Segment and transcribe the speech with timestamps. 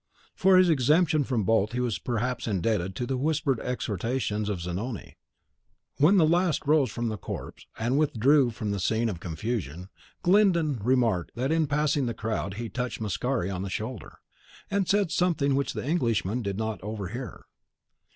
[0.33, 5.15] For his exemption from both he was perhaps indebted to the whispered exhortations of Zanoni.
[5.97, 9.89] When the last rose from the corpse, and withdrew from that scene of confusion,
[10.23, 14.17] Glyndon remarked that in passing the crowd he touched Mascari on the shoulder,
[14.71, 17.43] and said something which the Englishman did not overhear.